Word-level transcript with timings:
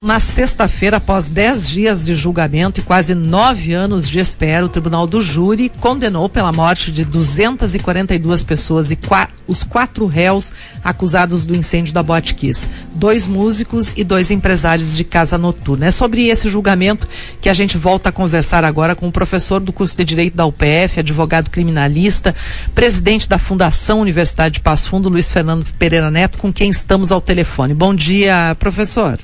Na 0.00 0.20
sexta-feira, 0.20 0.98
após 0.98 1.28
dez 1.28 1.68
dias 1.68 2.06
de 2.06 2.14
julgamento 2.14 2.78
e 2.78 2.84
quase 2.84 3.16
nove 3.16 3.72
anos 3.72 4.08
de 4.08 4.20
espera, 4.20 4.64
o 4.64 4.68
Tribunal 4.68 5.08
do 5.08 5.20
Júri 5.20 5.68
condenou 5.80 6.28
pela 6.28 6.52
morte 6.52 6.92
de 6.92 7.04
242 7.04 8.44
pessoas 8.44 8.92
e 8.92 8.96
qua 8.96 9.28
os 9.48 9.64
quatro 9.64 10.06
réus 10.06 10.52
acusados 10.84 11.44
do 11.44 11.56
incêndio 11.56 11.92
da 11.92 12.00
Botkiss, 12.00 12.64
dois 12.94 13.26
músicos 13.26 13.92
e 13.96 14.04
dois 14.04 14.30
empresários 14.30 14.96
de 14.96 15.02
casa 15.02 15.36
noturna. 15.36 15.86
É 15.86 15.90
sobre 15.90 16.28
esse 16.28 16.48
julgamento 16.48 17.08
que 17.40 17.48
a 17.48 17.54
gente 17.54 17.76
volta 17.76 18.10
a 18.10 18.12
conversar 18.12 18.62
agora 18.64 18.94
com 18.94 19.08
o 19.08 19.12
professor 19.12 19.58
do 19.58 19.72
curso 19.72 19.96
de 19.96 20.04
Direito 20.04 20.36
da 20.36 20.46
UPF, 20.46 21.00
advogado 21.00 21.50
criminalista, 21.50 22.32
presidente 22.72 23.28
da 23.28 23.36
Fundação 23.36 24.00
Universidade 24.00 24.54
de 24.54 24.60
Passo 24.60 24.90
Fundo, 24.90 25.08
Luiz 25.08 25.28
Fernando 25.30 25.66
Pereira 25.76 26.08
Neto, 26.08 26.38
com 26.38 26.52
quem 26.52 26.70
estamos 26.70 27.10
ao 27.10 27.20
telefone. 27.20 27.74
Bom 27.74 27.92
dia, 27.92 28.56
professor. 28.60 29.18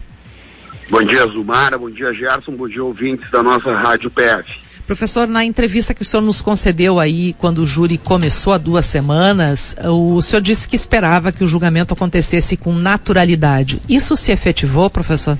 Bom 0.90 1.02
dia, 1.02 1.26
Zumara. 1.26 1.78
Bom 1.78 1.90
dia, 1.90 2.12
Gerson. 2.12 2.52
Bom 2.52 2.68
dia, 2.68 2.84
ouvintes 2.84 3.30
da 3.30 3.42
nossa 3.42 3.72
Rádio 3.74 4.10
PF. 4.10 4.64
Professor, 4.86 5.26
na 5.26 5.42
entrevista 5.42 5.94
que 5.94 6.02
o 6.02 6.04
senhor 6.04 6.22
nos 6.22 6.42
concedeu 6.42 7.00
aí, 7.00 7.32
quando 7.38 7.58
o 7.58 7.66
júri 7.66 7.96
começou 7.96 8.52
há 8.52 8.58
duas 8.58 8.84
semanas, 8.84 9.74
o 9.82 10.20
senhor 10.20 10.42
disse 10.42 10.68
que 10.68 10.76
esperava 10.76 11.32
que 11.32 11.42
o 11.42 11.48
julgamento 11.48 11.94
acontecesse 11.94 12.54
com 12.54 12.74
naturalidade. 12.74 13.80
Isso 13.88 14.14
se 14.14 14.30
efetivou, 14.30 14.90
professor? 14.90 15.38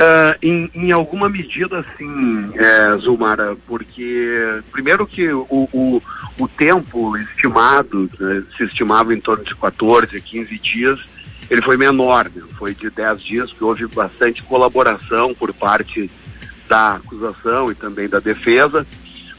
Uh, 0.00 0.32
em, 0.40 0.70
em, 0.74 0.92
alguma 0.92 1.28
medida, 1.28 1.84
sim, 1.98 2.50
é, 2.54 2.96
Zumara, 3.02 3.54
porque, 3.66 4.62
primeiro 4.72 5.06
que 5.06 5.30
o, 5.30 5.68
o, 5.70 6.02
o 6.38 6.48
tempo 6.48 7.14
estimado, 7.18 8.10
né, 8.18 8.42
se 8.56 8.64
estimava 8.64 9.12
em 9.12 9.20
torno 9.20 9.44
de 9.44 9.54
14, 9.54 10.18
15 10.18 10.58
dias, 10.58 10.98
ele 11.50 11.62
foi 11.62 11.76
menor, 11.76 12.30
né? 12.34 12.42
foi 12.56 12.74
de 12.74 12.88
10 12.88 13.22
dias, 13.22 13.52
que 13.52 13.64
houve 13.64 13.86
bastante 13.88 14.42
colaboração 14.42 15.34
por 15.34 15.52
parte 15.52 16.08
da 16.68 16.94
acusação 16.94 17.72
e 17.72 17.74
também 17.74 18.08
da 18.08 18.20
defesa, 18.20 18.86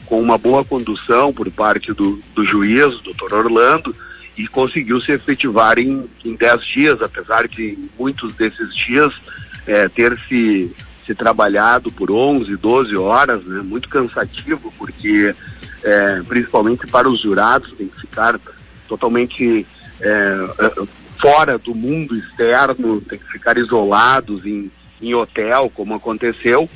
com 0.04 0.20
uma 0.20 0.36
boa 0.36 0.62
condução 0.62 1.32
por 1.32 1.50
parte 1.50 1.92
do, 1.94 2.22
do 2.34 2.44
juiz, 2.44 3.00
doutor 3.00 3.32
Orlando, 3.32 3.96
e 4.36 4.46
conseguiu 4.46 5.00
se 5.00 5.12
efetivar 5.12 5.78
em, 5.78 6.06
em 6.22 6.34
10 6.34 6.64
dias, 6.66 7.02
apesar 7.02 7.48
de 7.48 7.78
muitos 7.98 8.34
desses 8.34 8.74
dias 8.76 9.12
é, 9.66 9.88
ter 9.88 10.18
se, 10.28 10.70
se 11.06 11.14
trabalhado 11.14 11.90
por 11.90 12.10
11, 12.10 12.54
12 12.56 12.94
horas, 12.96 13.42
né? 13.44 13.62
muito 13.62 13.88
cansativo, 13.88 14.72
porque 14.78 15.34
é, 15.82 16.22
principalmente 16.28 16.86
para 16.86 17.08
os 17.08 17.20
jurados 17.20 17.72
tem 17.72 17.88
que 17.88 18.00
ficar 18.02 18.38
totalmente 18.86 19.66
é, 20.02 20.82
fora 21.20 21.56
do 21.56 21.74
mundo 21.74 22.16
externo, 22.16 23.00
tem 23.00 23.18
que 23.18 23.32
ficar 23.32 23.56
isolados 23.56 24.44
em, 24.44 24.70
em 25.00 25.14
hotel, 25.14 25.70
como 25.74 25.94
aconteceu. 25.94 26.68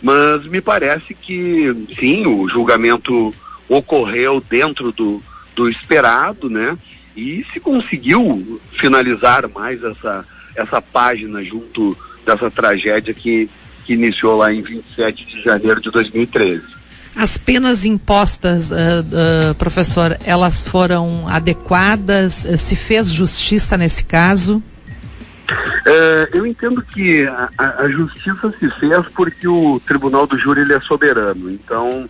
Mas 0.00 0.44
me 0.44 0.60
parece 0.60 1.14
que, 1.14 1.86
sim, 1.98 2.26
o 2.26 2.48
julgamento 2.48 3.32
ocorreu 3.68 4.40
dentro 4.40 4.90
do, 4.90 5.22
do 5.54 5.68
esperado, 5.68 6.50
né? 6.50 6.76
E 7.14 7.44
se 7.52 7.60
conseguiu 7.60 8.60
finalizar 8.72 9.48
mais 9.48 9.82
essa, 9.84 10.26
essa 10.56 10.80
página 10.80 11.44
junto 11.44 11.96
dessa 12.24 12.50
tragédia 12.50 13.12
que, 13.12 13.48
que 13.84 13.92
iniciou 13.92 14.38
lá 14.38 14.52
em 14.52 14.62
27 14.62 15.26
de 15.26 15.42
janeiro 15.42 15.80
de 15.80 15.90
2013. 15.90 16.81
As 17.14 17.36
penas 17.36 17.84
impostas, 17.84 18.70
uh, 18.70 18.74
uh, 18.74 19.54
professor, 19.56 20.16
elas 20.24 20.66
foram 20.66 21.28
adequadas? 21.28 22.44
Uh, 22.44 22.56
se 22.56 22.74
fez 22.74 23.10
justiça 23.10 23.76
nesse 23.76 24.04
caso? 24.04 24.62
eu 26.32 26.46
entendo 26.46 26.80
que 26.80 27.26
a, 27.26 27.50
a, 27.58 27.88
justiça 27.90 28.54
se 28.58 28.70
fez 28.78 29.06
porque 29.14 29.46
o 29.46 29.80
Tribunal 29.80 30.26
do 30.26 30.38
Júri 30.38 30.62
ele 30.62 30.72
é 30.72 30.80
soberano. 30.80 31.50
Então, 31.50 32.08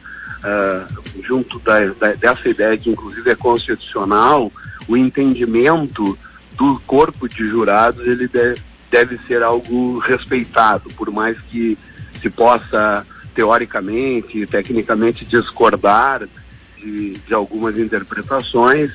junto 1.26 1.58
da, 1.58 1.86
da, 1.86 2.12
dessa 2.12 2.48
ideia 2.48 2.76
que 2.76 2.90
inclusive 2.90 3.30
é 3.30 3.34
constitucional, 3.34 4.52
o 4.86 4.96
entendimento 4.96 6.16
do 6.52 6.80
corpo 6.86 7.28
de 7.28 7.48
jurados 7.48 8.06
ele 8.06 8.28
deve, 8.28 8.60
deve 8.90 9.18
ser 9.26 9.42
algo 9.42 9.98
respeitado, 9.98 10.90
por 10.90 11.10
mais 11.10 11.36
que 11.40 11.76
se 12.20 12.30
possa 12.30 13.04
teoricamente, 13.34 14.46
tecnicamente 14.46 15.24
discordar 15.24 16.28
de, 16.78 17.18
de 17.18 17.34
algumas 17.34 17.78
interpretações, 17.78 18.90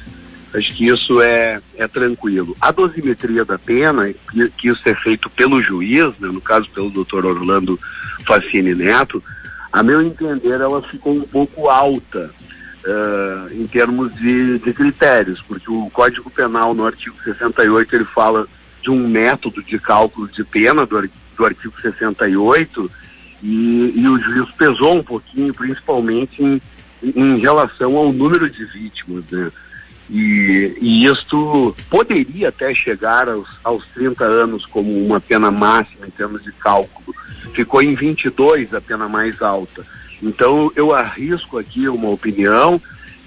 acho 0.54 0.74
que 0.76 0.88
isso 0.88 1.22
é, 1.22 1.62
é 1.76 1.88
tranquilo. 1.88 2.56
A 2.60 2.72
dosimetria 2.72 3.44
da 3.44 3.58
pena, 3.58 4.14
que, 4.32 4.50
que 4.52 4.70
isso 4.70 4.82
é 4.86 4.96
feito 4.96 5.30
pelo 5.30 5.62
juiz, 5.62 6.18
né, 6.20 6.30
no 6.30 6.42
caso 6.42 6.70
pelo 6.70 6.90
doutor 6.90 7.26
Orlando 7.26 7.80
Facine 8.26 8.74
Neto, 8.76 9.24
a 9.72 9.84
meu 9.84 10.02
entender 10.02 10.62
ela 10.62 10.82
ficou 10.82 11.14
um 11.14 11.22
pouco 11.22 11.70
alta 11.70 12.32
uh, 12.86 13.54
em 13.54 13.68
termos 13.68 14.14
de, 14.16 14.60
de 14.60 14.74
critérios, 14.74 15.42
porque 15.42 15.70
o 15.70 15.90
Código 15.92 16.30
Penal 16.30 16.74
no 16.74 16.86
artigo 16.86 17.16
68 17.24 17.96
ele 17.96 18.06
fala 18.06 18.48
de 18.82 18.90
um 18.90 19.08
método 19.08 19.62
de 19.62 19.78
cálculo 19.78 20.28
de 20.30 20.44
pena 20.44 20.86
do, 20.86 21.10
do 21.38 21.46
artigo 21.46 21.74
68 21.82 22.90
e, 23.42 23.94
e 23.96 24.08
o 24.08 24.20
juiz 24.20 24.50
pesou 24.52 24.96
um 24.96 25.04
pouquinho, 25.04 25.54
principalmente 25.54 26.44
em, 26.44 26.62
em 27.04 27.38
relação 27.40 27.96
ao 27.96 28.12
número 28.12 28.50
de 28.50 28.66
vítimas, 28.66 29.24
né? 29.32 29.52
E, 30.10 30.78
e 30.80 31.06
isto 31.06 31.76
poderia 31.90 32.50
até 32.50 32.74
chegar 32.74 33.28
aos, 33.28 33.48
aos 33.64 33.86
30 33.88 34.24
anos 34.24 34.66
como 34.66 34.90
uma 35.06 35.20
pena 35.20 35.52
máxima 35.52 36.08
em 36.08 36.12
termos 36.12 36.44
de 36.44 36.52
cálculo. 36.54 37.14
Ficou 37.54 37.82
em 37.82 37.94
22 37.94 38.74
a 38.74 38.80
pena 38.80 39.10
mais 39.10 39.42
alta. 39.42 39.86
Então 40.24 40.72
eu 40.76 40.94
arrisco 40.94 41.58
aqui 41.58 41.90
uma 41.90 42.10
opinião 42.10 42.82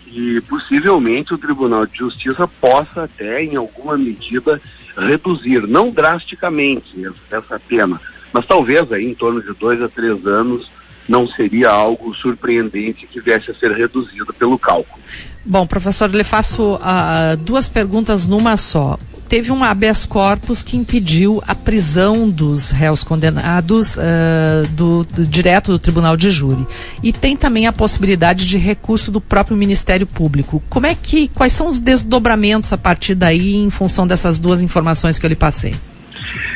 que 0.07 0.41
possivelmente 0.43 1.35
o 1.35 1.39
Tribunal 1.39 1.87
de 1.87 1.99
Justiça 1.99 2.49
possa 2.49 3.05
até, 3.05 3.45
em 3.45 3.57
alguma 3.57 3.97
medida, 3.97 4.61
reduzir, 4.97 5.67
não 5.69 5.91
drasticamente 5.91 7.05
essa 7.31 7.61
pena, 7.61 8.01
mas 8.33 8.47
talvez 8.47 8.91
aí 8.93 9.07
em 9.07 9.15
torno 9.15 9.43
de 9.43 9.53
dois 9.55 9.81
a 9.83 9.89
três 9.89 10.27
anos 10.27 10.71
não 11.09 11.27
seria 11.27 11.69
algo 11.69 12.15
surpreendente 12.15 13.07
que 13.07 13.21
viesse 13.21 13.51
a 13.51 13.55
ser 13.55 13.73
reduzido 13.73 14.33
pelo 14.33 14.59
cálculo. 14.59 15.03
Bom, 15.45 15.67
professor, 15.67 16.09
lhe 16.09 16.23
faço 16.23 16.75
uh, 16.77 17.37
duas 17.39 17.69
perguntas 17.69 18.29
numa 18.29 18.57
só. 18.57 18.97
Teve 19.29 19.53
um 19.53 19.63
habeas 19.63 20.05
corpus 20.05 20.63
que 20.63 20.77
impediu 20.77 21.41
a 21.47 21.55
prisão 21.55 22.29
dos 22.29 22.71
réus 22.71 23.05
condenados 23.05 23.97
uh, 23.97 24.67
do, 24.71 25.05
do, 25.05 25.27
direto 25.27 25.73
do 25.73 25.79
Tribunal 25.79 26.17
de 26.17 26.31
Júri. 26.31 26.67
E 27.03 27.13
tem 27.13 27.37
também 27.37 27.67
a 27.67 27.73
possibilidade 27.73 28.47
de 28.47 28.59
recurso 28.59 29.11
do 29.11 29.21
próprio 29.21 29.57
Ministério 29.57 30.07
Público. 30.07 30.63
Como 30.69 30.87
é 30.87 30.95
que, 30.95 31.29
quais 31.29 31.53
são 31.53 31.69
os 31.69 31.81
desdobramentos 31.81 32.73
a 32.73 32.79
partir 32.79 33.15
daí 33.15 33.55
em 33.55 33.71
função 33.71 34.07
dessas 34.07 34.39
duas 34.39 34.61
informações 34.61 35.19
que 35.19 35.25
eu 35.25 35.31
lhe 35.31 35.37
passei? 35.37 35.75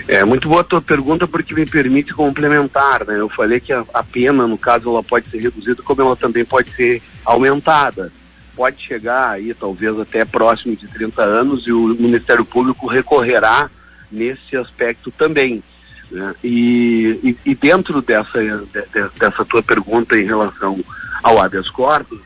É 0.07 0.25
muito 0.25 0.49
boa 0.49 0.61
a 0.61 0.65
tua 0.65 0.83
pergunta 0.83 1.27
porque 1.27 1.55
me 1.55 1.67
permite 1.67 2.12
complementar, 2.12 3.05
né? 3.07 3.19
Eu 3.19 3.29
falei 3.29 3.61
que 3.61 3.73
a, 3.73 3.85
a, 3.93 4.03
pena, 4.03 4.47
no 4.47 4.59
caso, 4.59 4.91
ela 4.91 5.03
pode 5.03 5.31
ser 5.31 5.39
reduzida, 5.39 5.83
como 5.83 6.03
ela 6.03 6.17
também 6.17 6.45
pode 6.45 6.71
ser 6.71 7.03
aumentada. 7.25 8.13
Pode 8.55 8.83
chegar 8.83 9.31
aí, 9.31 9.53
talvez 9.53 9.99
até 9.99 10.25
próximo 10.25 10.77
de 10.77 10.87
30 10.87 11.23
anos, 11.23 11.67
e 11.67 11.73
o 11.73 11.89
Ministério 11.89 12.45
Público 12.45 12.87
recorrerá 12.87 13.69
nesse 14.11 14.57
aspecto 14.57 15.11
também. 15.11 15.63
Né? 16.11 16.34
E, 16.45 17.19
e, 17.25 17.51
e, 17.51 17.55
dentro 17.55 18.01
dessa, 18.01 18.41
de, 18.41 19.19
dessa 19.19 19.45
tua 19.45 19.63
pergunta 19.63 20.17
em 20.17 20.25
relação 20.25 20.84
ao 21.23 21.41
habeas 21.41 21.69
corpus, 21.69 22.21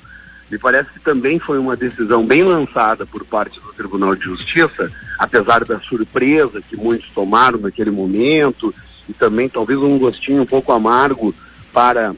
me 0.50 0.58
parece 0.58 0.90
que 0.90 1.00
também 1.00 1.38
foi 1.38 1.58
uma 1.58 1.76
decisão 1.76 2.24
bem 2.26 2.42
lançada 2.42 3.04
por 3.04 3.24
parte 3.24 3.60
do 3.60 3.72
Tribunal 3.72 4.14
de 4.14 4.24
Justiça, 4.24 4.90
apesar 5.18 5.64
da 5.64 5.78
surpresa 5.80 6.62
que 6.62 6.76
muitos 6.76 7.08
tomaram 7.10 7.58
naquele 7.58 7.90
momento 7.90 8.74
e 9.08 9.12
também 9.12 9.48
talvez 9.48 9.78
um 9.78 9.98
gostinho 9.98 10.42
um 10.42 10.46
pouco 10.46 10.72
amargo 10.72 11.34
para 11.72 12.14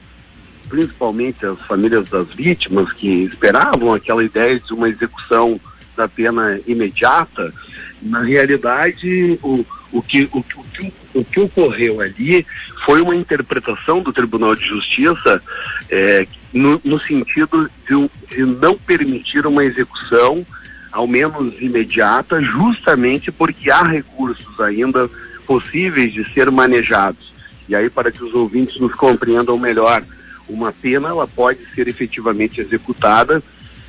principalmente 0.69 1.45
as 1.45 1.59
famílias 1.63 2.09
das 2.09 2.29
vítimas 2.29 2.93
que 2.93 3.25
esperavam 3.25 3.93
aquela 3.93 4.23
ideia 4.23 4.59
de 4.59 4.73
uma 4.73 4.89
execução 4.89 5.61
da 5.97 6.07
pena 6.09 6.61
imediata. 6.67 7.53
Na 8.01 8.21
realidade, 8.21 9.39
o, 9.43 9.67
o, 9.91 10.01
que, 10.01 10.29
o, 10.33 10.39
o, 10.39 10.65
que, 10.73 10.93
o 11.13 11.25
que 11.25 11.41
ocorreu 11.41 12.01
ali 12.01 12.47
foi 12.87 13.03
uma 13.03 13.17
interpretação 13.17 14.01
do 14.01 14.13
Tribunal 14.13 14.55
de 14.55 14.65
Justiça 14.65 15.43
é, 15.91 16.27
no, 16.53 16.81
no, 16.85 17.01
sentido 17.01 17.71
de, 17.89 18.35
de 18.35 18.45
não 18.45 18.77
permitir 18.77 19.47
uma 19.47 19.65
execução 19.65 20.45
ao 20.91 21.07
menos 21.07 21.55
imediata, 21.61 22.41
justamente 22.43 23.31
porque 23.31 23.71
há 23.71 23.83
recursos 23.83 24.61
ainda 24.61 25.09
possíveis 25.47 26.13
de 26.13 26.25
ser 26.33 26.51
manejados. 26.51 27.33
E 27.69 27.75
aí, 27.75 27.89
para 27.89 28.11
que 28.11 28.23
os 28.23 28.35
ouvintes 28.35 28.81
nos 28.81 28.95
compreendam 28.95 29.57
melhor, 29.57 30.03
uma 30.49 30.73
pena 30.73 31.09
ela 31.09 31.27
pode 31.27 31.61
ser 31.75 31.87
efetivamente 31.87 32.61
executada 32.61 33.41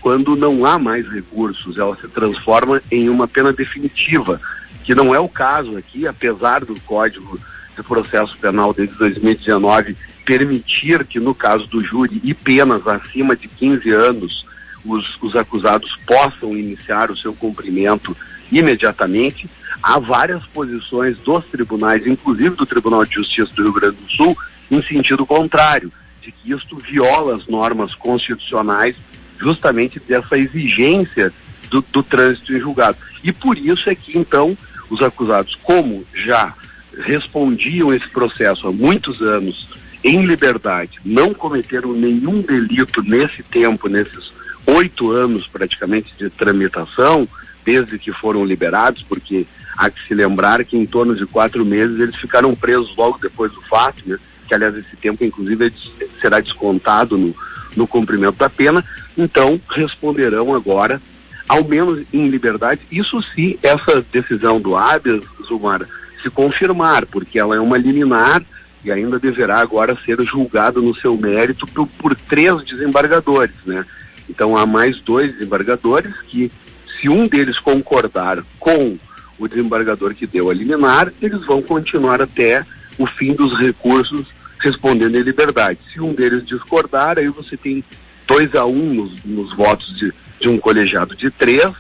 quando 0.02 0.36
não 0.36 0.66
há 0.66 0.80
mais 0.80 1.08
recursos, 1.08 1.78
ela 1.78 1.96
se 1.96 2.08
transforma 2.08 2.82
em 2.92 3.08
uma 3.08 3.28
pena 3.28 3.54
definitiva, 3.54 4.42
que 4.84 4.96
não 4.96 5.14
é 5.14 5.20
o 5.20 5.30
caso 5.30 5.78
aqui, 5.78 6.08
apesar 6.08 6.66
do 6.66 6.80
Código 6.82 7.40
de 7.76 7.84
Processo 7.84 8.38
Penal 8.38 8.74
desde 8.74 8.96
2019 8.96 9.96
permitir 10.26 11.06
que, 11.06 11.20
no 11.20 11.34
caso 11.34 11.68
do 11.68 11.82
júri 11.82 12.22
e 12.24 12.34
penas 12.34 12.88
acima 12.88 13.36
de 13.36 13.48
15 13.48 13.90
anos, 13.92 14.46
os, 14.86 15.18
os 15.22 15.36
acusados 15.36 15.98
possam 16.06 16.58
iniciar 16.58 17.12
o 17.12 17.18
seu 17.18 17.34
cumprimento 17.34 18.16
imediatamente. 18.52 19.50
Há 19.82 20.00
várias 20.00 20.46
posições 20.48 21.18
dos 21.20 21.46
tribunais, 21.46 22.06
inclusive 22.06 22.56
do 22.56 22.66
Tribunal 22.66 23.06
de 23.06 23.16
Justiça 23.16 23.54
do 23.56 23.64
Rio 23.64 23.74
Grande 23.74 23.98
do 23.98 24.12
Sul, 24.12 24.38
em 24.70 24.82
sentido 24.82 25.26
contrário, 25.26 25.92
de 26.22 26.32
que 26.32 26.52
isto 26.52 26.78
viola 26.78 27.36
as 27.36 27.48
normas 27.48 27.96
constitucionais, 27.96 28.96
justamente 29.40 30.00
dessa 30.00 30.38
exigência 30.38 31.34
do, 31.70 31.82
do 31.82 32.04
trânsito 32.04 32.54
em 32.54 32.60
julgado. 32.60 32.98
E 33.24 33.32
por 33.32 33.58
isso 33.58 33.90
é 33.90 33.96
que, 33.96 34.18
então, 34.18 34.56
os 34.90 35.02
acusados, 35.02 35.56
como 35.64 36.06
já 36.14 36.54
respondiam 36.98 37.94
esse 37.94 38.08
processo 38.10 38.68
há 38.68 38.72
muitos 38.72 39.22
anos 39.22 39.70
em 40.04 40.26
liberdade, 40.26 41.00
não 41.06 41.34
cometeram 41.34 41.94
nenhum 41.94 42.42
delito 42.42 43.04
nesse 43.04 43.44
tempo, 43.44 43.88
nesses 43.88 44.32
oito 44.66 45.12
anos 45.12 45.48
praticamente 45.48 46.14
de 46.18 46.30
tramitação, 46.30 47.28
desde 47.64 48.00
que 48.00 48.12
foram 48.12 48.44
liberados, 48.44 49.04
porque 49.04 49.46
há 49.78 49.90
que 49.90 50.06
se 50.08 50.14
lembrar 50.14 50.64
que 50.64 50.76
em 50.76 50.86
torno 50.86 51.16
de 51.16 51.26
quatro 51.26 51.64
meses 51.64 52.00
eles 52.00 52.16
ficaram 52.16 52.56
presos 52.56 52.96
logo 52.96 53.20
depois 53.20 53.52
do 53.52 53.62
fato, 53.64 54.02
né? 54.06 54.18
que 54.48 54.54
aliás 54.54 54.76
esse 54.76 54.96
tempo 54.98 55.24
inclusive 55.24 55.72
será 56.20 56.40
descontado 56.40 57.18
no, 57.18 57.36
no 57.76 57.88
cumprimento 57.88 58.38
da 58.38 58.50
pena, 58.50 58.84
então 59.18 59.62
responderão 59.70 60.54
agora, 60.54 61.02
ao 61.48 61.64
menos 61.64 62.06
em 62.12 62.28
liberdade, 62.28 62.82
isso 62.92 63.22
se 63.34 63.60
essa 63.62 64.02
decisão 64.12 64.60
do 64.60 64.76
habeas, 64.76 65.24
Zumar, 65.48 65.88
se 66.22 66.30
confirmar, 66.30 67.06
porque 67.06 67.40
ela 67.40 67.56
é 67.56 67.60
uma 67.60 67.78
liminar 67.78 68.44
e 68.84 68.92
ainda 68.92 69.20
deverá 69.20 69.60
agora 69.60 69.98
ser 70.06 70.22
julgado 70.24 70.82
no 70.82 70.96
seu 70.96 71.16
mérito 71.16 71.68
por, 71.68 71.88
por 71.88 72.16
três 72.16 72.64
desembargadores, 72.64 73.56
né? 73.66 73.86
Então 74.30 74.56
há 74.56 74.66
mais 74.66 75.02
dois 75.02 75.32
desembargadores 75.34 76.14
que, 76.28 76.52
se 77.00 77.10
um 77.10 77.28
deles 77.28 77.60
concordar 77.60 78.44
com 78.60 78.98
o 79.38 79.48
desembargador 79.48 80.14
que 80.14 80.28
deu 80.28 80.50
a 80.50 80.54
liminar, 80.54 81.12
eles 81.22 81.46
vão 81.46 81.62
continuar 81.62 82.22
até 82.22 82.66
o 82.98 83.06
fim 83.06 83.34
dos 83.34 83.58
recursos 83.60 84.28
respondendo 84.60 85.18
em 85.18 85.22
liberdade. 85.22 85.80
Se 85.92 86.00
um 86.00 86.14
deles 86.14 86.46
discordar, 86.46 87.18
aí 87.18 87.28
você 87.28 87.58
tem 87.58 87.84
dois 88.28 88.54
a 88.56 88.66
um 88.66 88.94
nos, 88.94 89.26
nos 89.26 89.54
votos 89.56 89.98
de, 89.98 90.14
de, 90.40 90.48
um 90.48 90.58
colegiado 90.58 91.16
de 91.16 91.30
três, 91.32 91.72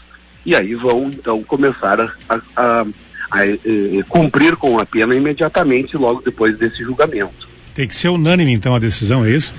e 0.45 0.55
aí 0.55 0.73
vão 0.73 1.05
então 1.05 1.43
começar 1.43 1.99
a, 2.27 2.41
a, 2.55 2.85
a 3.31 3.47
eh, 3.47 3.57
eh, 3.65 4.03
cumprir 4.09 4.55
com 4.55 4.77
a 4.77 4.85
pena 4.85 5.15
imediatamente 5.15 5.95
logo 5.95 6.21
depois 6.21 6.57
desse 6.57 6.83
julgamento. 6.83 7.49
Tem 7.73 7.87
que 7.87 7.95
ser 7.95 8.09
unânime 8.09 8.51
então 8.51 8.75
a 8.75 8.79
decisão, 8.79 9.25
é 9.25 9.31
isso? 9.31 9.53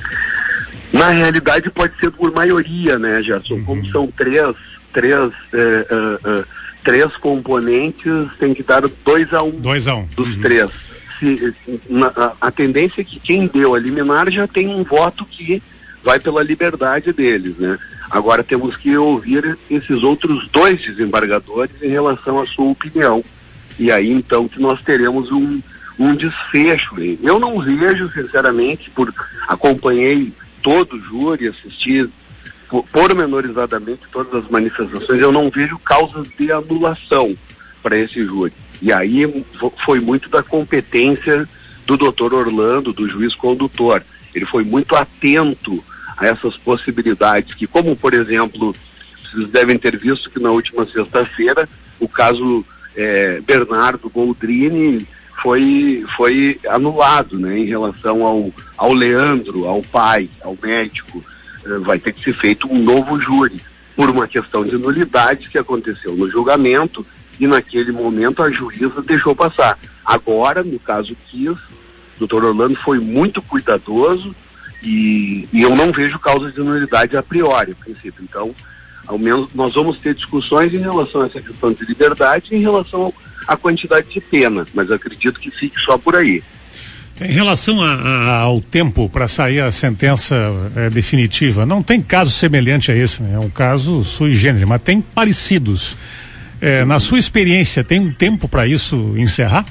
Na 0.93 1.09
realidade 1.09 1.71
pode 1.71 1.99
ser 1.99 2.11
por 2.11 2.31
maioria, 2.33 2.99
né, 2.99 3.23
Gerson? 3.23 3.55
Uhum. 3.55 3.65
Como 3.65 3.87
são 3.87 4.07
três, 4.09 4.55
três, 4.93 5.33
eh, 5.53 5.87
eh, 5.91 6.19
eh, 6.25 6.45
três 6.85 7.17
componentes, 7.17 8.29
tem 8.39 8.53
que 8.53 8.63
dar 8.63 8.83
dois 9.05 9.33
a 9.33 9.43
um. 9.43 9.51
Dois 9.53 9.89
a 9.89 9.97
um. 9.97 10.07
Dos 10.15 10.29
uhum. 10.29 10.43
três. 10.43 10.71
Se, 11.19 11.55
na, 11.89 12.09
a, 12.09 12.33
a, 12.41 12.51
tendência 12.51 13.01
é 13.01 13.05
que 13.05 13.19
quem 13.21 13.47
deu 13.47 13.75
a 13.75 13.79
liminar 13.79 14.31
já 14.31 14.47
tem 14.47 14.69
um 14.69 14.85
voto 14.85 15.25
que 15.25 15.63
vai 16.03 16.19
pela 16.19 16.43
liberdade 16.43 17.13
deles, 17.13 17.57
né? 17.57 17.79
Agora 18.11 18.43
temos 18.43 18.77
que 18.77 18.95
ouvir 18.97 19.57
esses 19.71 20.03
outros 20.03 20.49
dois 20.51 20.81
desembargadores 20.81 21.75
em 21.81 21.89
relação 21.89 22.41
à 22.41 22.45
sua 22.45 22.67
opinião. 22.67 23.25
E 23.83 23.91
aí 23.91 24.13
então 24.13 24.47
que 24.47 24.61
nós 24.61 24.81
teremos 24.81 25.33
um, 25.33 25.61
um 25.99 26.15
desfecho. 26.15 26.95
Eu 27.21 27.41
não 27.41 27.59
vejo, 27.59 28.09
sinceramente, 28.13 28.89
por 28.91 29.13
acompanhei 29.49 30.33
todo 30.63 30.95
o 30.95 31.01
júri, 31.01 31.49
assisti 31.49 32.09
pormenorizadamente 32.93 34.03
todas 34.13 34.33
as 34.45 34.49
manifestações, 34.49 35.21
eu 35.21 35.33
não 35.33 35.51
vejo 35.51 35.77
causas 35.81 36.29
de 36.39 36.53
anulação 36.53 37.37
para 37.83 37.99
esse 37.99 38.25
júri. 38.25 38.53
E 38.81 38.93
aí 38.93 39.25
foi 39.85 39.99
muito 39.99 40.31
da 40.31 40.45
competência 40.45 41.49
do 41.85 41.97
doutor 41.97 42.33
Orlando, 42.33 42.93
do 42.93 43.09
juiz 43.09 43.35
condutor. 43.35 44.05
Ele 44.33 44.47
foi 44.47 44.63
muito 44.63 44.95
atento 44.95 45.85
a 46.17 46.29
essas 46.29 46.57
possibilidades, 46.57 47.53
que 47.55 47.67
como, 47.67 47.97
por 47.97 48.15
exemplo, 48.15 48.75
vocês 49.25 49.49
devem 49.51 49.77
ter 49.77 49.97
visto 49.97 50.31
que 50.31 50.39
na 50.39 50.53
última 50.53 50.87
sexta-feira 50.87 51.69
o 51.99 52.09
caso 52.09 52.65
é, 52.97 53.41
Bernardo 53.41 54.09
Goldrini 54.11 55.07
foi, 55.43 56.05
foi 56.17 56.59
anulado 56.69 57.39
né, 57.39 57.59
em 57.59 57.65
relação 57.65 58.25
ao, 58.25 58.53
ao 58.77 58.93
Leandro, 58.93 59.67
ao 59.67 59.83
pai, 59.83 60.31
ao 60.41 60.57
médico. 60.63 61.25
Uh, 61.67 61.81
vai 61.81 61.99
ter 61.99 62.13
que 62.13 62.23
ser 62.23 62.33
feito 62.33 62.73
um 62.73 62.79
novo 62.79 63.21
júri 63.21 63.61
por 63.97 64.11
uma 64.11 64.27
questão 64.27 64.65
de 64.65 64.77
nulidade 64.77 65.49
que 65.49 65.59
aconteceu 65.59 66.15
no 66.17 66.31
julgamento 66.31 67.07
e 67.39 67.47
naquele 67.47 67.93
momento 67.93 68.43
a 68.43 68.51
juíza 68.51 69.03
deixou 69.03 69.35
passar. 69.35 69.79
Agora, 70.05 70.63
no 70.63 70.79
caso 70.79 71.17
Kiss, 71.29 71.59
o 72.17 72.19
doutor 72.19 72.45
Orlando 72.45 72.77
foi 72.77 72.99
muito 72.99 73.43
cuidadoso 73.43 74.35
e, 74.83 75.49
e 75.53 75.63
eu 75.63 75.75
não 75.75 75.93
vejo 75.93 76.19
causa 76.19 76.51
de 76.51 76.61
nulidade 76.61 77.17
a 77.17 77.23
priori, 77.23 77.73
a 77.73 77.85
princípio. 77.85 78.23
Então, 78.23 78.55
ao 79.07 79.19
menos 79.19 79.49
nós 79.55 79.75
vamos 79.75 79.99
ter 79.99 80.15
discussões 80.15 80.73
em 80.73 80.79
relação 80.79 81.23
a 81.23 81.27
essa 81.27 81.41
questão 81.41 81.73
de 81.73 81.85
liberdade 81.85 82.49
e 82.51 82.57
em 82.57 82.61
relação 82.61 83.13
a 83.47 83.57
quantidade 83.57 84.09
de 84.09 84.21
pena, 84.21 84.67
mas 84.73 84.91
acredito 84.91 85.41
que 85.41 85.51
fique 85.51 85.79
só 85.81 85.99
por 85.99 86.17
aí. 86.17 86.43
Em 87.21 87.33
relação 87.33 87.81
a, 87.83 87.95
a, 87.95 88.39
ao 88.41 88.61
tempo 88.61 89.09
para 89.09 89.29
sair 89.29 89.61
a 89.61 89.71
sentença 89.71 90.37
é, 90.75 90.91
definitiva, 90.91 91.67
não 91.67 91.83
tem 91.83 92.01
caso 92.01 92.31
semelhante 92.31 92.91
a 92.91 92.97
esse, 92.97 93.23
né? 93.23 93.35
É 93.35 93.39
um 93.39 93.51
caso 93.51 94.03
sui 94.03 94.33
generis, 94.33 94.67
mas 94.67 94.83
tem 94.83 95.01
parecidos. 95.01 95.97
É, 96.61 96.85
na 96.85 96.99
sua 97.01 97.19
experiência, 97.19 97.83
tem 97.83 98.01
um 98.01 98.13
tempo 98.13 98.49
para 98.49 98.67
isso 98.67 99.15
encerrar? 99.17 99.67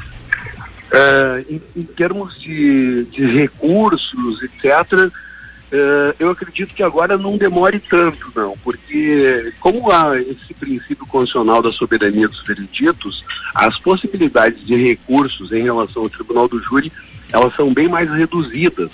É, 0.92 1.46
em, 1.50 1.62
em, 1.76 1.84
termos 1.84 2.40
de, 2.40 3.06
de 3.06 3.26
recursos, 3.26 4.44
etc., 4.44 5.10
Uh, 5.72 6.14
eu 6.20 6.30
acredito 6.30 6.74
que 6.74 6.84
agora 6.84 7.18
não 7.18 7.38
demore 7.38 7.80
tanto, 7.80 8.30
não, 8.36 8.58
porque 8.62 9.54
como 9.62 9.90
há 9.90 10.20
esse 10.20 10.54
princípio 10.54 11.08
constitucional 11.08 11.62
da 11.62 11.72
soberania 11.72 12.28
dos 12.28 12.46
vereditos, 12.46 13.24
as 13.56 13.80
possibilidades 13.80 14.66
de 14.66 14.76
recursos 14.76 15.50
em 15.54 15.64
relação 15.64 16.04
ao 16.04 16.10
Tribunal 16.10 16.50
do 16.50 16.62
Júri, 16.62 16.92
elas 17.32 17.56
são 17.56 17.74
bem 17.74 17.88
mais 17.88 18.12
reduzidas 18.12 18.92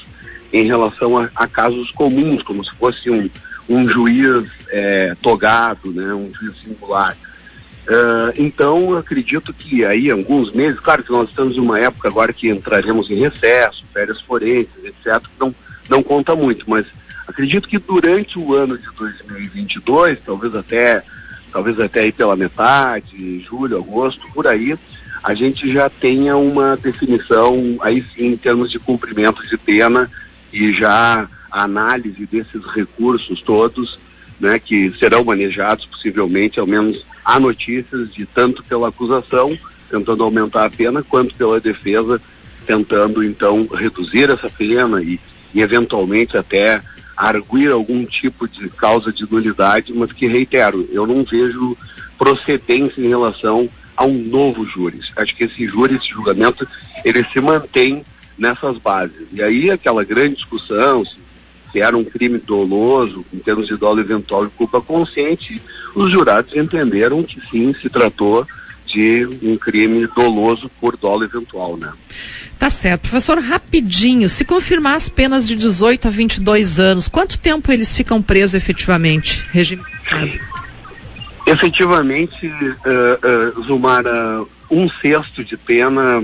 em 0.54 0.68
relação 0.68 1.18
a, 1.18 1.28
a 1.36 1.48
casos 1.48 1.90
comuns, 1.90 2.44
como 2.44 2.64
se 2.64 2.72
fosse 2.76 3.10
um, 3.10 3.28
um 3.68 3.90
juiz 3.90 4.48
é, 4.70 5.16
togado, 5.20 5.92
né, 5.92 6.14
um 6.14 6.32
juiz 6.32 6.62
singular. 6.62 7.18
Uh, 7.88 8.30
então, 8.38 8.96
acredito 8.96 9.52
que 9.52 9.84
aí, 9.84 10.12
alguns 10.12 10.52
meses, 10.52 10.80
claro 10.80 11.02
que 11.02 11.12
nós 11.12 11.30
estamos 11.30 11.56
em 11.56 11.60
uma 11.60 11.80
época 11.80 12.08
agora 12.08 12.34
que 12.34 12.50
entraremos 12.50 13.10
em 13.10 13.16
recesso, 13.16 13.84
férias 13.92 14.22
forenses, 14.22 14.84
etc., 14.84 15.24
não 15.40 15.56
não 15.90 16.04
conta 16.04 16.36
muito, 16.36 16.70
mas 16.70 16.86
acredito 17.28 17.68
que 17.68 17.78
durante 17.78 18.38
o 18.40 18.54
ano 18.54 18.78
de 18.78 18.88
2022, 18.98 20.20
talvez 20.26 20.56
até 20.56 21.04
talvez 21.52 21.80
até 21.80 22.02
aí 22.02 22.12
pela 22.12 22.36
metade, 22.36 23.40
julho, 23.40 23.78
agosto, 23.78 24.28
por 24.34 24.46
aí, 24.46 24.78
a 25.24 25.34
gente 25.34 25.72
já 25.72 25.90
tenha 25.90 26.38
uma 26.38 26.76
definição 26.78 27.78
aí 27.82 28.04
sim 28.16 28.34
em 28.34 28.38
termos 28.38 28.70
de 28.70 28.80
cumprimento 28.80 29.46
de 29.48 29.58
pena 29.58 30.10
e 30.52 30.72
já 30.72 31.28
a 31.52 31.64
análise 31.64 32.26
desses 32.26 32.64
recursos 32.74 33.42
todos, 33.42 33.98
né, 34.40 34.60
que 34.60 34.92
serão 35.00 35.24
manejados 35.24 35.86
possivelmente, 35.86 36.60
ao 36.60 36.68
menos 36.68 37.06
há 37.26 37.40
notícias 37.40 38.14
de 38.14 38.26
tanto 38.26 38.64
pela 38.64 38.90
acusação 38.90 39.58
tentando 39.90 40.24
aumentar 40.24 40.66
a 40.66 40.70
pena 40.70 41.02
quanto 41.02 41.34
pela 41.36 41.60
defesa 41.60 42.22
tentando 42.66 43.24
então 43.24 43.66
reduzir 43.68 44.30
essa 44.30 44.50
pena 44.50 45.02
e 45.02 45.20
e 45.54 45.62
eventualmente 45.62 46.38
até 46.38 46.82
arguir 47.16 47.72
algum 47.72 48.06
tipo 48.06 48.48
de 48.48 48.70
causa 48.70 49.12
de 49.12 49.30
nulidade, 49.30 49.92
mas 49.94 50.12
que 50.12 50.28
reitero, 50.28 50.88
eu 50.92 51.08
não 51.08 51.24
vejo 51.24 51.76
procedência 52.18 53.02
em 53.02 53.08
relação 53.08 53.68
a 53.96 54.06
um 54.06 54.14
novo 54.14 54.64
júri. 54.66 55.00
Acho 55.16 55.36
que 55.36 55.46
esse 55.46 55.66
júri, 55.66 55.96
esse 55.96 56.10
julgamento, 56.10 56.68
ele 57.04 57.26
se 57.34 57.42
mantém 57.42 58.04
nessas 58.38 58.78
bases. 58.78 59.28
E 59.34 59.42
aí 59.42 59.72
aquela 59.72 60.04
grande 60.04 60.36
discussão, 60.36 61.04
se, 61.04 61.82
era 61.82 61.98
um 61.98 62.04
crime 62.04 62.38
doloso, 62.38 63.26
em 63.34 63.40
termos 63.40 63.68
de 63.68 63.76
dolo 63.76 64.00
eventual 64.00 64.46
e 64.46 64.50
culpa 64.50 64.80
consciente, 64.80 65.60
os 65.96 66.12
jurados 66.12 66.56
entenderam 66.56 67.24
que 67.24 67.42
sim, 67.50 67.74
se 67.82 67.90
tratou 67.90 68.46
de 68.86 69.28
um 69.42 69.58
crime 69.58 70.08
doloso 70.16 70.70
por 70.80 70.96
dolo 70.96 71.24
eventual, 71.24 71.76
né? 71.76 71.92
Tá 72.68 72.72
certo. 72.72 73.04
Professor, 73.04 73.40
rapidinho, 73.40 74.28
se 74.28 74.44
confirmar 74.44 74.98
as 74.98 75.08
penas 75.08 75.48
de 75.48 75.56
18 75.56 76.10
a 76.10 76.12
22 76.12 76.82
anos, 76.82 77.08
quanto 77.08 77.40
tempo 77.40 77.72
eles 77.72 77.96
ficam 77.96 78.22
presos 78.22 78.56
efetivamente? 78.56 79.48
Regime 79.54 79.82
Efetivamente, 81.46 82.46
uh, 82.46 83.58
uh, 83.58 83.64
Zumara, 83.64 84.44
um 84.70 84.90
sexto 84.90 85.46
de 85.46 85.56
pena 85.56 86.22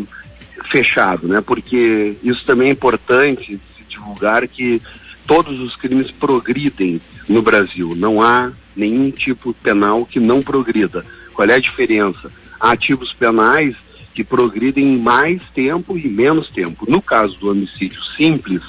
fechado, 0.70 1.30
né? 1.30 1.40
Porque 1.40 2.18
isso 2.22 2.44
também 2.46 2.68
é 2.68 2.72
importante 2.74 3.58
se 3.78 3.84
divulgar 3.88 4.46
que 4.46 4.82
todos 5.26 5.62
os 5.62 5.78
crimes 5.78 6.12
progridem 6.12 7.00
no 7.30 7.42
Brasil. 7.42 7.96
Não 7.96 8.22
há 8.22 8.52
nenhum 8.76 9.12
tipo 9.12 9.54
penal 9.54 10.06
que 10.06 10.20
não 10.20 10.44
progrida. 10.44 11.06
Qual 11.34 11.48
é 11.48 11.54
a 11.54 11.60
diferença? 11.60 12.30
Há 12.60 12.72
ativos 12.72 13.14
penais 13.14 13.78
que 14.13 14.24
progridem 14.24 14.93
em 14.93 14.98
mais 14.98 15.41
tempo 15.53 15.98
e 15.98 16.08
menos 16.08 16.51
tempo. 16.51 16.89
No 16.89 17.01
caso 17.01 17.36
do 17.38 17.50
homicídio 17.50 18.01
simples, 18.15 18.62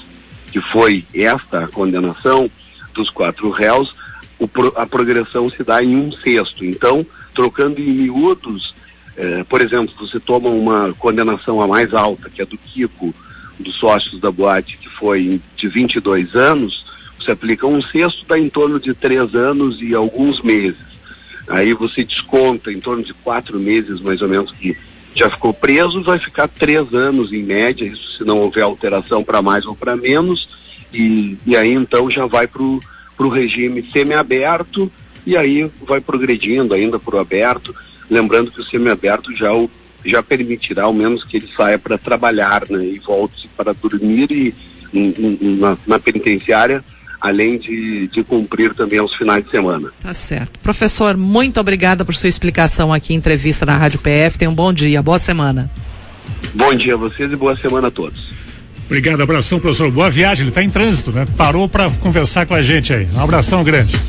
que 0.51 0.59
foi 0.59 1.05
esta 1.13 1.65
a 1.65 1.67
condenação 1.67 2.49
dos 2.93 3.09
quatro 3.09 3.49
réus, 3.49 3.95
a 4.75 4.85
progressão 4.85 5.49
se 5.49 5.63
dá 5.63 5.83
em 5.83 5.95
um 5.95 6.11
sexto. 6.11 6.65
Então, 6.65 7.05
trocando 7.33 7.79
em 7.79 7.91
miúdos, 7.91 8.73
eh, 9.15 9.43
por 9.47 9.61
exemplo, 9.61 9.93
você 9.99 10.19
toma 10.19 10.49
uma 10.49 10.93
condenação 10.93 11.61
a 11.61 11.67
mais 11.67 11.93
alta, 11.93 12.29
que 12.29 12.41
é 12.41 12.45
do 12.45 12.57
Kiko, 12.57 13.13
dos 13.59 13.75
sócios 13.75 14.19
da 14.19 14.31
boate, 14.31 14.77
que 14.77 14.89
foi 14.89 15.39
de 15.55 15.67
22 15.67 16.35
anos, 16.35 16.85
você 17.17 17.31
aplica 17.31 17.65
um 17.65 17.81
sexto, 17.81 18.25
dá 18.27 18.37
em 18.37 18.49
torno 18.49 18.79
de 18.79 18.93
três 18.93 19.33
anos 19.33 19.81
e 19.81 19.95
alguns 19.95 20.41
meses. 20.41 20.95
Aí 21.47 21.73
você 21.73 22.03
desconta 22.03 22.71
em 22.71 22.79
torno 22.79 23.03
de 23.03 23.13
quatro 23.13 23.59
meses, 23.59 24.01
mais 24.01 24.21
ou 24.21 24.27
menos, 24.27 24.51
que 24.51 24.77
já 25.15 25.29
ficou 25.29 25.53
preso, 25.53 26.03
vai 26.03 26.19
ficar 26.19 26.47
três 26.47 26.93
anos 26.93 27.31
em 27.31 27.43
média, 27.43 27.85
isso 27.85 28.17
se 28.17 28.23
não 28.23 28.39
houver 28.39 28.63
alteração 28.63 29.23
para 29.23 29.41
mais 29.41 29.65
ou 29.65 29.75
para 29.75 29.95
menos, 29.95 30.49
e, 30.93 31.37
e 31.45 31.55
aí 31.55 31.73
então 31.73 32.09
já 32.09 32.25
vai 32.25 32.47
para 32.47 32.61
o 32.61 33.29
regime 33.29 33.89
semiaberto, 33.91 34.91
e 35.25 35.35
aí 35.35 35.69
vai 35.87 36.01
progredindo 36.01 36.73
ainda 36.73 36.99
para 36.99 37.15
o 37.15 37.19
aberto, 37.19 37.73
lembrando 38.09 38.51
que 38.51 38.61
o 38.61 38.65
semiaberto 38.65 39.35
já 39.35 39.53
o 39.53 39.69
já 40.05 40.21
permitirá 40.21 40.83
ao 40.83 40.93
menos 40.93 41.23
que 41.25 41.37
ele 41.37 41.49
saia 41.57 41.79
para 41.79 41.97
trabalhar 41.97 42.61
né, 42.69 42.85
e 42.85 42.99
volte 42.99 43.47
para 43.57 43.73
dormir 43.73 44.31
e, 44.31 44.53
na, 45.59 45.75
na 45.87 45.97
penitenciária 45.97 46.83
além 47.25 47.57
de, 47.57 48.07
de 48.07 48.23
cumprir 48.23 48.75
também 48.75 48.99
aos 48.99 49.13
finais 49.15 49.43
de 49.43 49.49
semana. 49.49 49.89
Tá 49.99 50.13
certo. 50.13 50.59
Professor, 50.59 51.17
muito 51.17 51.59
obrigada 51.59 52.05
por 52.05 52.13
sua 52.13 52.29
explicação 52.29 52.93
aqui 52.93 53.13
em 53.13 53.17
entrevista 53.17 53.65
na 53.65 53.75
Rádio 53.75 53.99
PF. 53.99 54.37
Tenha 54.37 54.51
um 54.51 54.53
bom 54.53 54.71
dia, 54.71 55.01
boa 55.01 55.17
semana. 55.17 55.69
Bom 56.53 56.73
dia 56.75 56.93
a 56.93 56.97
vocês 56.97 57.31
e 57.31 57.35
boa 57.35 57.57
semana 57.57 57.87
a 57.87 57.91
todos. 57.91 58.31
Obrigado, 58.85 59.23
abração, 59.23 59.59
professor. 59.59 59.89
Boa 59.89 60.11
viagem, 60.11 60.43
ele 60.43 60.49
está 60.49 60.61
em 60.61 60.69
trânsito, 60.69 61.11
né? 61.11 61.25
Parou 61.35 61.67
para 61.67 61.89
conversar 61.89 62.45
com 62.45 62.53
a 62.53 62.61
gente 62.61 62.93
aí. 62.93 63.07
Um 63.15 63.19
abração 63.19 63.63
grande. 63.63 63.99